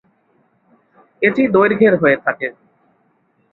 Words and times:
এটি 1.21 1.41
দৈর্ঘ্যের 1.55 1.95
হয়ে 2.01 2.17
থাকে। 2.25 2.47